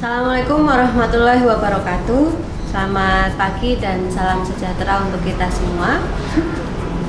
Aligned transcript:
Assalamualaikum 0.00 0.64
warahmatullahi 0.64 1.44
wabarakatuh. 1.44 2.32
Selamat 2.72 3.36
pagi 3.36 3.76
dan 3.76 4.08
salam 4.08 4.40
sejahtera 4.40 5.04
untuk 5.04 5.20
kita 5.20 5.44
semua. 5.52 6.00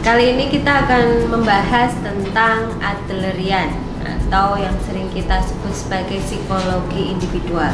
Kali 0.03 0.35
ini 0.35 0.51
kita 0.51 0.83
akan 0.83 1.31
membahas 1.31 1.95
tentang 2.03 2.67
Adlerian 2.83 3.71
atau 4.03 4.59
yang 4.59 4.75
sering 4.83 5.07
kita 5.07 5.39
sebut 5.39 5.71
sebagai 5.71 6.19
psikologi 6.19 7.15
individual. 7.15 7.71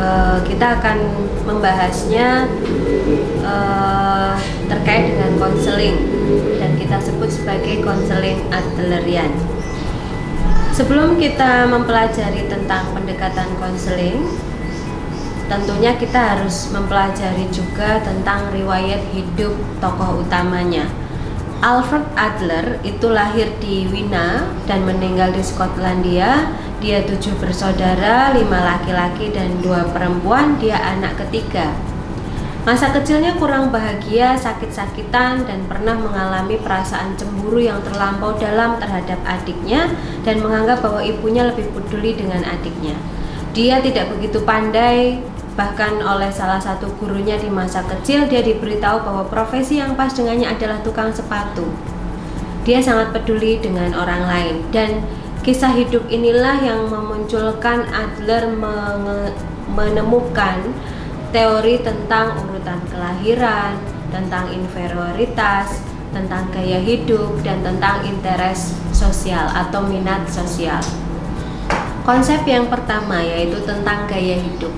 Uh, 0.00 0.40
kita 0.48 0.80
akan 0.80 1.04
membahasnya 1.44 2.48
uh, 3.44 4.40
terkait 4.72 5.20
dengan 5.20 5.36
konseling 5.36 6.00
dan 6.56 6.80
kita 6.80 6.96
sebut 6.96 7.28
sebagai 7.28 7.84
konseling 7.84 8.40
Adlerian. 8.56 9.57
Sebelum 10.78 11.18
kita 11.18 11.66
mempelajari 11.66 12.46
tentang 12.46 12.94
pendekatan 12.94 13.50
konseling, 13.58 14.30
tentunya 15.50 15.98
kita 15.98 16.38
harus 16.38 16.70
mempelajari 16.70 17.50
juga 17.50 17.98
tentang 17.98 18.46
riwayat 18.54 19.02
hidup 19.10 19.58
tokoh 19.82 20.22
utamanya. 20.22 20.86
Alfred 21.66 22.06
Adler 22.14 22.78
itu 22.86 23.10
lahir 23.10 23.50
di 23.58 23.90
Wina 23.90 24.54
dan 24.70 24.86
meninggal 24.86 25.34
di 25.34 25.42
Skotlandia. 25.42 26.54
Dia 26.78 27.02
tujuh 27.02 27.34
bersaudara, 27.42 28.30
lima 28.38 28.62
laki-laki 28.62 29.34
dan 29.34 29.58
dua 29.58 29.82
perempuan. 29.90 30.62
Dia 30.62 30.78
anak 30.78 31.26
ketiga. 31.26 31.74
Masa 32.68 32.92
kecilnya 32.92 33.32
kurang 33.40 33.72
bahagia, 33.72 34.36
sakit-sakitan, 34.36 35.48
dan 35.48 35.64
pernah 35.64 35.96
mengalami 35.96 36.60
perasaan 36.60 37.16
cemburu 37.16 37.64
yang 37.64 37.80
terlampau 37.80 38.36
dalam 38.36 38.76
terhadap 38.76 39.16
adiknya 39.24 39.88
dan 40.20 40.44
menganggap 40.44 40.84
bahwa 40.84 41.00
ibunya 41.00 41.48
lebih 41.48 41.64
peduli 41.72 42.12
dengan 42.12 42.44
adiknya. 42.44 42.92
Dia 43.56 43.80
tidak 43.80 44.12
begitu 44.12 44.44
pandai, 44.44 45.16
bahkan 45.56 45.96
oleh 46.04 46.28
salah 46.28 46.60
satu 46.60 46.92
gurunya 47.00 47.40
di 47.40 47.48
masa 47.48 47.80
kecil 47.88 48.28
dia 48.28 48.44
diberitahu 48.44 49.00
bahwa 49.00 49.24
profesi 49.32 49.80
yang 49.80 49.96
pas 49.96 50.12
dengannya 50.12 50.52
adalah 50.52 50.76
tukang 50.84 51.08
sepatu. 51.08 51.72
Dia 52.68 52.84
sangat 52.84 53.16
peduli 53.16 53.64
dengan 53.64 53.96
orang 53.96 54.28
lain 54.28 54.56
dan 54.76 55.08
kisah 55.40 55.72
hidup 55.72 56.04
inilah 56.12 56.60
yang 56.60 56.84
memunculkan 56.92 57.88
Adler 57.88 58.52
menemukan 59.72 60.68
teori 61.30 61.80
tentang 61.84 62.36
urutan 62.48 62.80
kelahiran, 62.88 63.76
tentang 64.08 64.48
inferioritas, 64.52 65.84
tentang 66.10 66.48
gaya 66.48 66.80
hidup, 66.80 67.36
dan 67.44 67.60
tentang 67.60 68.00
interes 68.04 68.72
sosial 68.96 69.44
atau 69.52 69.84
minat 69.84 70.24
sosial. 70.28 70.80
Konsep 72.08 72.40
yang 72.48 72.72
pertama 72.72 73.20
yaitu 73.20 73.60
tentang 73.68 74.08
gaya 74.08 74.40
hidup. 74.40 74.72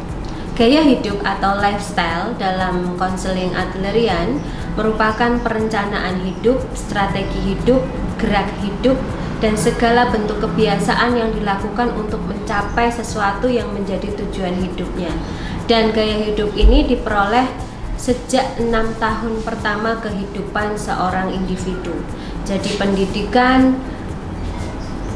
Gaya 0.59 0.83
hidup 0.85 1.23
atau 1.25 1.57
lifestyle 1.57 2.37
dalam 2.37 2.99
konseling 3.01 3.55
Adlerian 3.55 4.43
merupakan 4.75 5.39
perencanaan 5.41 6.21
hidup, 6.27 6.61
strategi 6.77 7.55
hidup, 7.55 7.81
gerak 8.21 8.51
hidup, 8.61 8.99
dan 9.41 9.57
segala 9.57 10.13
bentuk 10.13 10.37
kebiasaan 10.45 11.17
yang 11.17 11.33
dilakukan 11.33 11.97
untuk 11.97 12.21
mencapai 12.29 12.93
sesuatu 12.93 13.49
yang 13.49 13.73
menjadi 13.73 14.13
tujuan 14.21 14.53
hidupnya. 14.61 15.09
Dan 15.71 15.95
gaya 15.95 16.19
hidup 16.27 16.51
ini 16.59 16.83
diperoleh 16.83 17.47
sejak 17.95 18.59
enam 18.59 18.91
tahun 18.99 19.39
pertama 19.47 20.03
kehidupan 20.03 20.75
seorang 20.75 21.31
individu. 21.31 21.95
Jadi 22.43 22.75
pendidikan 22.75 23.79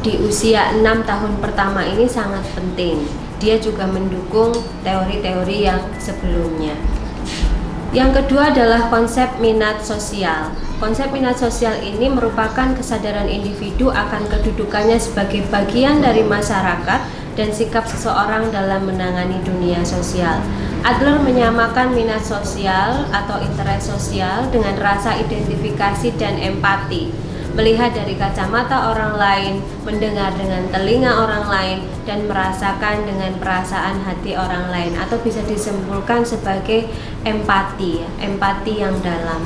di 0.07 0.15
usia 0.23 0.71
enam 0.79 1.03
tahun 1.03 1.43
pertama 1.43 1.83
ini 1.83 2.07
sangat 2.07 2.47
penting. 2.55 3.03
Dia 3.43 3.59
juga 3.59 3.91
mendukung 3.91 4.55
teori-teori 4.87 5.67
yang 5.67 5.83
sebelumnya. 5.99 6.79
Yang 7.91 8.23
kedua 8.23 8.55
adalah 8.55 8.87
konsep 8.95 9.27
minat 9.43 9.83
sosial. 9.83 10.55
Konsep 10.79 11.11
minat 11.11 11.35
sosial 11.35 11.83
ini 11.83 12.07
merupakan 12.07 12.79
kesadaran 12.79 13.27
individu 13.27 13.91
akan 13.91 14.31
kedudukannya 14.31 15.03
sebagai 15.03 15.43
bagian 15.51 15.99
dari 15.99 16.23
masyarakat 16.23 17.24
dan 17.35 17.51
sikap 17.55 17.87
seseorang 17.87 18.51
dalam 18.51 18.87
menangani 18.87 19.43
dunia 19.47 19.83
sosial. 19.87 20.43
Adler 20.87 21.21
menyamakan 21.23 21.95
minat 21.95 22.23
sosial 22.23 23.07
atau 23.11 23.43
interest 23.43 23.91
sosial 23.91 24.51
dengan 24.51 24.79
rasa 24.79 25.19
identifikasi 25.19 26.15
dan 26.19 26.39
empati 26.39 27.35
melihat 27.55 27.95
dari 27.95 28.19
kacamata 28.19 28.91
orang 28.91 29.15
lain, 29.15 29.55
mendengar 29.87 30.35
dengan 30.35 30.67
telinga 30.75 31.23
orang 31.23 31.47
lain, 31.47 31.79
dan 32.03 32.27
merasakan 32.27 33.07
dengan 33.07 33.31
perasaan 33.39 34.03
hati 34.03 34.35
orang 34.35 34.75
lain, 34.75 34.93
atau 34.99 35.17
bisa 35.23 35.39
disimpulkan 35.47 36.27
sebagai 36.27 36.91
empati, 37.23 38.03
empati 38.19 38.73
yang 38.83 38.99
dalam. 39.01 39.39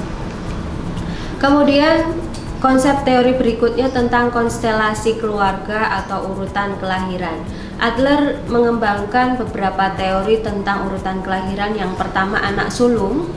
Kemudian 1.37 2.17
konsep 2.59 3.07
teori 3.07 3.39
berikutnya 3.39 3.91
tentang 3.91 4.35
konstelasi 4.35 5.19
keluarga 5.23 6.03
atau 6.03 6.35
urutan 6.35 6.75
kelahiran. 6.83 7.43
Adler 7.79 8.43
mengembangkan 8.51 9.39
beberapa 9.39 9.95
teori 9.95 10.43
tentang 10.43 10.91
urutan 10.91 11.23
kelahiran. 11.23 11.79
Yang 11.79 11.95
pertama 11.95 12.43
anak 12.43 12.75
sulung. 12.75 13.31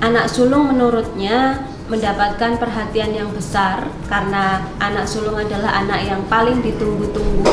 Anak 0.00 0.32
sulung 0.32 0.72
menurutnya 0.72 1.64
mendapatkan 1.88 2.56
perhatian 2.56 3.12
yang 3.12 3.28
besar 3.36 3.92
karena 4.08 4.64
anak 4.80 5.04
sulung 5.04 5.36
adalah 5.36 5.84
anak 5.84 6.00
yang 6.08 6.24
paling 6.32 6.64
ditunggu-tunggu. 6.64 7.44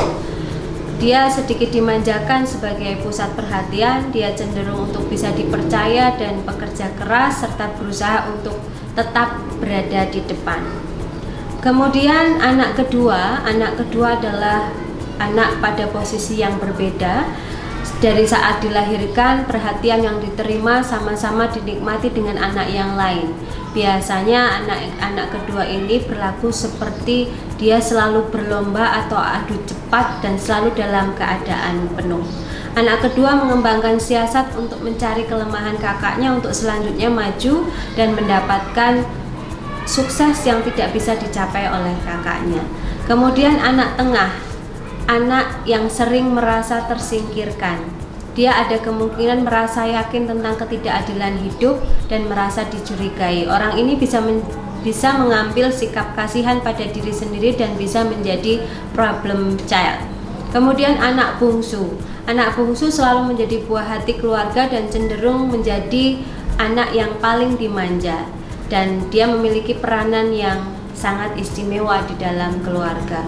Dia 1.02 1.28
sedikit 1.28 1.74
dimanjakan 1.74 2.46
sebagai 2.46 3.02
pusat 3.02 3.34
perhatian, 3.34 4.14
dia 4.14 4.32
cenderung 4.38 4.88
untuk 4.88 5.10
bisa 5.10 5.34
dipercaya 5.34 6.14
dan 6.16 6.46
bekerja 6.46 6.94
keras 6.94 7.42
serta 7.42 7.74
berusaha 7.76 8.30
untuk 8.30 8.56
tetap 8.94 9.42
berada 9.58 10.08
di 10.14 10.22
depan. 10.30 10.91
Kemudian 11.62 12.42
anak 12.42 12.74
kedua, 12.74 13.46
anak 13.46 13.78
kedua 13.78 14.18
adalah 14.18 14.74
anak 15.22 15.62
pada 15.62 15.86
posisi 15.94 16.42
yang 16.42 16.58
berbeda. 16.58 17.30
Dari 18.02 18.26
saat 18.26 18.66
dilahirkan, 18.66 19.46
perhatian 19.46 20.02
yang 20.02 20.18
diterima 20.18 20.82
sama-sama 20.82 21.46
dinikmati 21.54 22.10
dengan 22.10 22.42
anak 22.42 22.66
yang 22.74 22.98
lain 22.98 23.30
biasanya 23.72 24.64
anak-anak 24.64 25.32
kedua 25.32 25.64
ini 25.64 26.04
berlaku 26.04 26.52
seperti 26.52 27.32
dia 27.56 27.80
selalu 27.80 28.28
berlomba 28.28 29.06
atau 29.06 29.16
adu 29.16 29.56
cepat 29.64 30.20
dan 30.20 30.36
selalu 30.36 30.76
dalam 30.76 31.16
keadaan 31.16 31.88
penuh. 31.96 32.24
Anak 32.76 33.04
kedua 33.04 33.36
mengembangkan 33.36 34.00
siasat 34.00 34.56
untuk 34.56 34.80
mencari 34.80 35.28
kelemahan 35.28 35.76
kakaknya 35.76 36.36
untuk 36.36 36.56
selanjutnya 36.56 37.12
maju 37.12 37.68
dan 38.00 38.16
mendapatkan 38.16 39.04
sukses 39.86 40.46
yang 40.46 40.62
tidak 40.66 40.94
bisa 40.94 41.18
dicapai 41.18 41.68
oleh 41.70 41.94
kakaknya. 42.06 42.62
Kemudian 43.06 43.58
anak 43.58 43.98
tengah, 43.98 44.32
anak 45.10 45.66
yang 45.66 45.90
sering 45.90 46.32
merasa 46.32 46.86
tersingkirkan 46.86 48.02
dia 48.32 48.56
ada 48.56 48.80
kemungkinan 48.80 49.44
merasa 49.44 49.84
yakin 49.84 50.24
tentang 50.24 50.56
ketidakadilan 50.56 51.36
hidup 51.44 51.84
dan 52.08 52.32
merasa 52.32 52.64
dicurigai. 52.64 53.44
Orang 53.44 53.76
ini 53.76 54.00
bisa 54.00 54.24
men 54.24 54.40
bisa 54.82 55.14
mengambil 55.14 55.70
sikap 55.70 56.18
kasihan 56.18 56.58
pada 56.64 56.82
diri 56.90 57.14
sendiri 57.14 57.54
dan 57.54 57.78
bisa 57.78 58.02
menjadi 58.02 58.66
problem 58.98 59.60
child. 59.70 60.02
Kemudian 60.50 60.98
anak 60.98 61.38
bungsu. 61.38 62.02
Anak 62.26 62.58
bungsu 62.58 62.90
selalu 62.90 63.36
menjadi 63.36 63.62
buah 63.68 63.86
hati 64.00 64.18
keluarga 64.18 64.66
dan 64.72 64.90
cenderung 64.90 65.54
menjadi 65.54 66.18
anak 66.58 66.96
yang 66.98 67.14
paling 67.22 67.60
dimanja 67.60 68.26
dan 68.72 69.12
dia 69.12 69.28
memiliki 69.28 69.76
peranan 69.76 70.32
yang 70.32 70.72
sangat 70.96 71.36
istimewa 71.36 72.00
di 72.08 72.16
dalam 72.16 72.64
keluarga. 72.64 73.28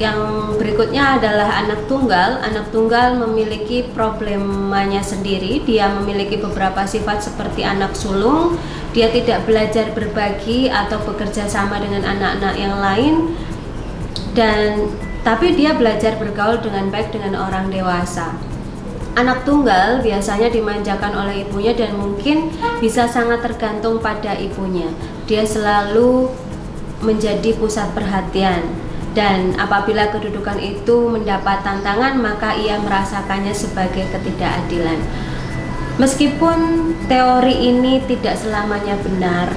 Yang 0.00 0.18
berikutnya 0.56 1.20
adalah 1.20 1.60
anak 1.60 1.84
tunggal. 1.84 2.40
Anak 2.40 2.72
tunggal 2.72 3.20
memiliki 3.20 3.84
problemanya 3.92 5.04
sendiri. 5.04 5.60
Dia 5.68 5.92
memiliki 5.92 6.40
beberapa 6.40 6.88
sifat 6.88 7.20
seperti 7.20 7.60
anak 7.60 7.92
sulung. 7.92 8.56
Dia 8.96 9.12
tidak 9.12 9.44
belajar 9.44 9.92
berbagi 9.92 10.72
atau 10.72 10.96
bekerja 11.04 11.44
sama 11.44 11.76
dengan 11.76 12.08
anak-anak 12.08 12.54
yang 12.56 12.76
lain. 12.80 13.14
Dan 14.32 14.88
tapi 15.20 15.52
dia 15.52 15.76
belajar 15.76 16.16
bergaul 16.16 16.64
dengan 16.64 16.88
baik 16.88 17.12
dengan 17.12 17.36
orang 17.36 17.68
dewasa. 17.68 18.51
Anak 19.12 19.44
tunggal 19.44 20.00
biasanya 20.00 20.48
dimanjakan 20.48 21.12
oleh 21.12 21.44
ibunya 21.44 21.76
dan 21.76 21.92
mungkin 22.00 22.48
bisa 22.80 23.04
sangat 23.04 23.44
tergantung 23.44 24.00
pada 24.00 24.32
ibunya. 24.40 24.88
Dia 25.28 25.44
selalu 25.44 26.32
menjadi 27.04 27.52
pusat 27.60 27.92
perhatian 27.92 28.64
dan 29.12 29.52
apabila 29.60 30.08
kedudukan 30.08 30.56
itu 30.56 31.12
mendapat 31.12 31.60
tantangan 31.60 32.16
maka 32.16 32.56
ia 32.56 32.80
merasakannya 32.80 33.52
sebagai 33.52 34.08
ketidakadilan. 34.08 34.96
Meskipun 36.00 36.58
teori 37.04 37.68
ini 37.68 38.00
tidak 38.08 38.40
selamanya 38.40 38.96
benar 39.04 39.52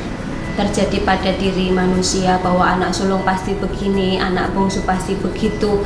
terjadi 0.60 1.04
pada 1.04 1.32
diri 1.36 1.72
manusia 1.72 2.40
bahwa 2.44 2.76
anak 2.76 2.92
sulung 2.92 3.24
pasti 3.24 3.56
begini, 3.56 4.20
anak 4.20 4.52
bungsu 4.52 4.84
pasti 4.84 5.16
begitu. 5.16 5.80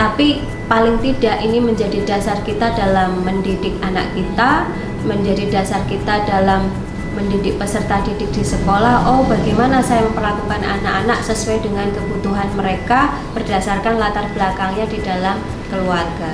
Tapi 0.00 0.40
paling 0.64 0.96
tidak 1.04 1.44
ini 1.44 1.60
menjadi 1.60 2.00
dasar 2.08 2.40
kita 2.40 2.72
dalam 2.72 3.20
mendidik 3.20 3.76
anak 3.84 4.08
kita, 4.16 4.64
menjadi 5.04 5.60
dasar 5.60 5.84
kita 5.84 6.24
dalam 6.24 6.72
mendidik 7.12 7.60
peserta 7.60 8.00
didik 8.08 8.32
di 8.32 8.40
sekolah. 8.40 9.04
Oh 9.04 9.28
bagaimana 9.28 9.84
saya 9.84 10.08
memperlakukan 10.08 10.64
anak-anak 10.64 11.20
sesuai 11.20 11.60
dengan 11.60 11.92
kebutuhan 11.92 12.48
mereka 12.56 13.12
berdasarkan 13.36 14.00
latar 14.00 14.24
belakangnya 14.32 14.88
di 14.88 15.04
dalam 15.04 15.36
keluarga. 15.68 16.32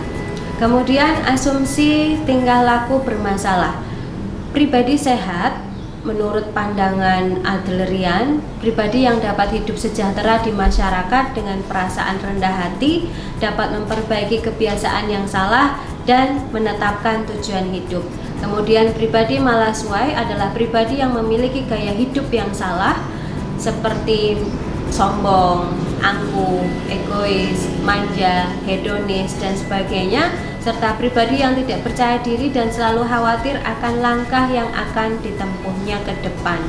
Kemudian 0.63 1.27
asumsi 1.27 2.23
tingkah 2.23 2.63
laku 2.63 3.03
bermasalah. 3.03 3.83
Pribadi 4.55 4.95
sehat 4.95 5.66
menurut 6.07 6.55
pandangan 6.55 7.43
Adlerian, 7.43 8.39
pribadi 8.63 9.03
yang 9.05 9.19
dapat 9.19 9.59
hidup 9.59 9.75
sejahtera 9.75 10.39
di 10.41 10.55
masyarakat 10.55 11.35
dengan 11.35 11.59
perasaan 11.67 12.23
rendah 12.23 12.55
hati 12.55 13.11
dapat 13.43 13.75
memperbaiki 13.75 14.41
kebiasaan 14.47 15.11
yang 15.11 15.27
salah 15.27 15.83
dan 16.07 16.47
menetapkan 16.55 17.27
tujuan 17.27 17.75
hidup. 17.75 18.07
Kemudian 18.39 18.95
pribadi 18.95 19.43
malaswai 19.43 20.15
adalah 20.15 20.55
pribadi 20.55 21.03
yang 21.03 21.11
memiliki 21.11 21.67
gaya 21.67 21.91
hidup 21.91 22.31
yang 22.31 22.55
salah 22.55 22.95
seperti 23.59 24.39
sombong, 24.95 25.67
angkuh, 26.07 26.63
egois, 26.87 27.67
manja, 27.83 28.47
hedonis 28.63 29.35
dan 29.43 29.59
sebagainya 29.59 30.31
serta 30.63 30.95
pribadi 30.99 31.43
yang 31.43 31.59
tidak 31.59 31.83
percaya 31.83 32.19
diri 32.23 32.51
dan 32.51 32.71
selalu 32.71 33.07
khawatir 33.07 33.59
akan 33.63 33.95
langkah 34.03 34.47
yang 34.51 34.71
akan 34.71 35.19
ditempuhnya 35.23 35.99
ke 36.07 36.15
depan. 36.23 36.63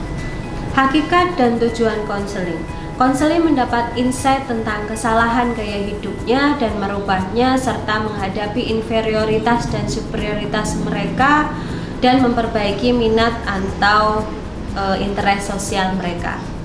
Hakikat 0.73 1.37
dan 1.37 1.57
tujuan 1.57 2.05
konseling 2.05 2.61
Konseling 2.97 3.45
mendapat 3.45 3.93
insight 3.93 4.49
tentang 4.49 4.89
kesalahan 4.89 5.53
gaya 5.53 5.85
hidupnya 5.85 6.57
dan 6.57 6.81
merubahnya 6.81 7.53
serta 7.53 8.01
menghadapi 8.01 8.73
inferioritas 8.73 9.69
dan 9.69 9.85
superioritas 9.85 10.81
mereka 10.81 11.53
dan 12.01 12.25
memperbaiki 12.25 12.89
minat 12.97 13.37
atau 13.45 14.25
e, 14.73 15.05
interest 15.05 15.53
sosial 15.53 15.93
mereka. 15.93 16.56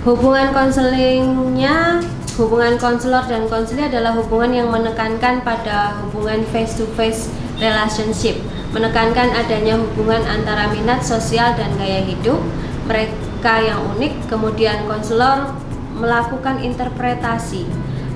Hubungan 0.00 0.56
konselingnya 0.56 2.00
hubungan 2.40 2.80
konselor 2.80 3.20
dan 3.28 3.44
konseli 3.52 3.84
adalah 3.84 4.16
hubungan 4.16 4.48
yang 4.56 4.68
menekankan 4.72 5.44
pada 5.44 5.92
hubungan 6.00 6.40
face 6.48 6.80
to 6.80 6.88
face 6.96 7.28
relationship, 7.60 8.40
menekankan 8.72 9.28
adanya 9.36 9.76
hubungan 9.76 10.24
antara 10.24 10.72
minat 10.72 11.04
sosial 11.04 11.52
dan 11.52 11.68
gaya 11.76 12.00
hidup. 12.08 12.40
Mereka 12.88 13.54
yang 13.60 13.84
unik, 13.92 14.32
kemudian 14.32 14.88
konselor 14.88 15.52
melakukan 16.00 16.64
interpretasi 16.64 17.68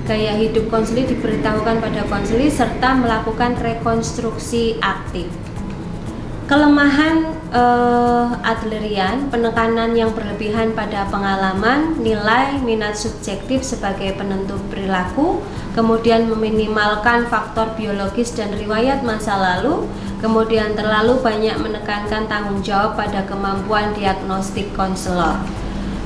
gaya 0.05 0.37
hidup 0.37 0.69
konseli 0.69 1.05
diberitahukan 1.05 1.81
pada 1.81 2.01
konseli 2.09 2.49
serta 2.49 2.93
melakukan 2.97 3.57
rekonstruksi 3.57 4.77
aktif. 4.81 5.25
Kelemahan 6.45 7.33
uh, 7.57 8.37
Adlerian, 8.45 9.33
penekanan 9.33 9.97
yang 9.97 10.13
berlebihan 10.13 10.77
pada 10.77 11.09
pengalaman, 11.09 11.97
nilai, 11.97 12.61
minat 12.61 12.93
subjektif 12.93 13.65
sebagai 13.65 14.13
penentu 14.13 14.53
perilaku, 14.69 15.41
kemudian 15.73 16.29
meminimalkan 16.29 17.25
faktor 17.33 17.73
biologis 17.73 18.29
dan 18.37 18.53
riwayat 18.53 19.01
masa 19.01 19.33
lalu, 19.33 19.89
kemudian 20.21 20.77
terlalu 20.77 21.17
banyak 21.17 21.57
menekankan 21.57 22.29
tanggung 22.29 22.61
jawab 22.61 22.93
pada 22.93 23.25
kemampuan 23.25 23.97
diagnostik 23.97 24.69
konselor. 24.77 25.41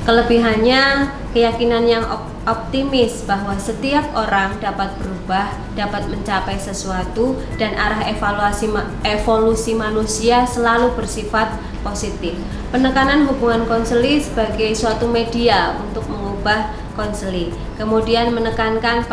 Kelebihannya, 0.08 1.12
keyakinan 1.36 1.84
yang 1.84 2.08
optimis 2.48 3.28
bahwa 3.28 3.60
setiap 3.60 4.08
orang 4.16 4.56
dapat 4.64 4.88
berubah, 5.30 5.78
dapat 5.78 6.10
mencapai 6.10 6.58
sesuatu, 6.58 7.38
dan 7.54 7.78
arah 7.78 8.02
evaluasi 8.10 8.66
evolusi 9.06 9.78
manusia 9.78 10.42
selalu 10.42 10.90
bersifat 10.98 11.54
positif. 11.86 12.34
Penekanan 12.74 13.30
hubungan 13.30 13.62
konseli 13.70 14.18
sebagai 14.18 14.74
suatu 14.74 15.06
media 15.06 15.78
untuk 15.78 16.02
mengubah 16.10 16.74
konseli. 16.98 17.54
Kemudian 17.78 18.34
menekankan 18.34 19.06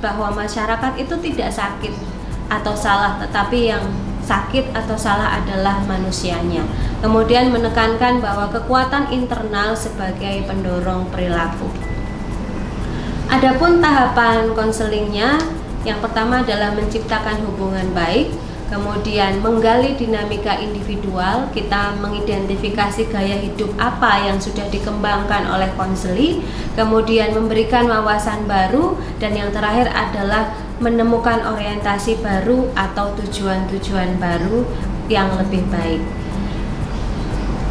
bahwa 0.00 0.32
masyarakat 0.32 0.96
itu 0.96 1.12
tidak 1.28 1.52
sakit 1.52 1.92
atau 2.48 2.72
salah, 2.72 3.20
tetapi 3.20 3.68
yang 3.68 3.84
sakit 4.24 4.72
atau 4.72 4.96
salah 4.96 5.44
adalah 5.44 5.84
manusianya. 5.84 6.64
Kemudian 7.04 7.52
menekankan 7.52 8.24
bahwa 8.24 8.48
kekuatan 8.48 9.12
internal 9.12 9.76
sebagai 9.76 10.40
pendorong 10.48 11.04
perilaku. 11.12 11.89
Adapun 13.30 13.78
tahapan 13.78 14.50
konselingnya, 14.58 15.38
yang 15.86 16.02
pertama 16.02 16.42
adalah 16.42 16.74
menciptakan 16.74 17.38
hubungan 17.46 17.86
baik, 17.94 18.26
kemudian 18.66 19.38
menggali 19.38 19.94
dinamika 19.94 20.58
individual, 20.58 21.46
kita 21.54 21.94
mengidentifikasi 22.02 23.06
gaya 23.06 23.38
hidup 23.38 23.70
apa 23.78 24.26
yang 24.26 24.34
sudah 24.42 24.66
dikembangkan 24.74 25.46
oleh 25.46 25.70
konseli, 25.78 26.42
kemudian 26.74 27.30
memberikan 27.30 27.86
wawasan 27.86 28.50
baru, 28.50 28.98
dan 29.22 29.38
yang 29.38 29.54
terakhir 29.54 29.86
adalah 29.94 30.50
menemukan 30.82 31.38
orientasi 31.54 32.18
baru 32.18 32.66
atau 32.74 33.14
tujuan-tujuan 33.14 34.18
baru 34.18 34.66
yang 35.06 35.38
lebih 35.38 35.62
baik. 35.70 36.02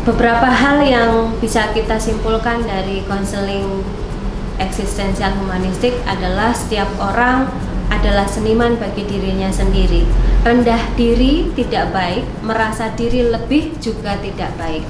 Beberapa 0.07 0.47
hal 0.47 0.87
yang 0.87 1.35
bisa 1.43 1.67
kita 1.75 1.99
simpulkan 1.99 2.63
dari 2.63 3.03
konseling 3.03 3.83
eksistensial 4.59 5.33
humanistik 5.39 5.95
adalah 6.05 6.51
setiap 6.53 6.87
orang 6.99 7.49
adalah 7.89 8.29
seniman 8.29 8.77
bagi 8.77 9.03
dirinya 9.09 9.49
sendiri. 9.49 10.05
Rendah 10.45 10.79
diri 10.93 11.49
tidak 11.57 11.89
baik, 11.91 12.23
merasa 12.45 12.93
diri 12.93 13.25
lebih 13.25 13.75
juga 13.81 14.15
tidak 14.21 14.53
baik. 14.61 14.85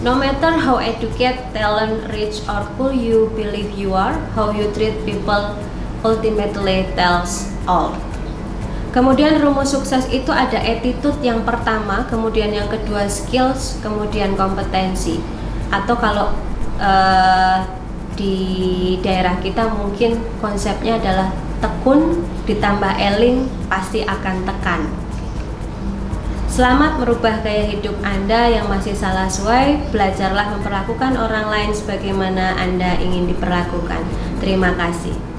No 0.00 0.16
matter 0.16 0.56
how 0.56 0.80
educated, 0.80 1.52
talent, 1.52 2.08
rich, 2.08 2.40
or 2.48 2.64
cool 2.80 2.88
you 2.88 3.28
believe 3.36 3.68
you 3.76 3.92
are, 3.92 4.16
how 4.32 4.48
you 4.48 4.72
treat 4.72 4.96
people 5.04 5.52
ultimately 6.00 6.88
tells 6.96 7.52
all. 7.68 7.92
Kemudian 8.90 9.38
rumus 9.38 9.70
sukses 9.70 10.08
itu 10.10 10.32
ada 10.34 10.58
attitude 10.58 11.20
yang 11.22 11.46
pertama, 11.46 12.08
kemudian 12.10 12.50
yang 12.50 12.66
kedua 12.66 13.06
skills, 13.06 13.78
kemudian 13.84 14.34
kompetensi. 14.34 15.20
Atau 15.70 15.94
kalau 16.00 16.34
uh, 16.80 17.62
di 18.20 18.36
daerah 19.00 19.40
kita 19.40 19.72
mungkin 19.72 20.20
konsepnya 20.44 21.00
adalah 21.00 21.32
tekun 21.64 22.20
ditambah 22.44 22.92
eling 23.00 23.48
pasti 23.72 24.04
akan 24.04 24.44
tekan. 24.44 24.84
Selamat 26.50 27.00
merubah 27.00 27.40
gaya 27.40 27.64
hidup 27.72 27.96
Anda 28.04 28.52
yang 28.52 28.68
masih 28.68 28.92
salah 28.92 29.30
sesuai. 29.30 29.94
Belajarlah 29.94 30.52
memperlakukan 30.52 31.16
orang 31.16 31.48
lain 31.48 31.72
sebagaimana 31.72 32.60
Anda 32.60 33.00
ingin 33.00 33.32
diperlakukan. 33.32 34.04
Terima 34.44 34.76
kasih. 34.76 35.29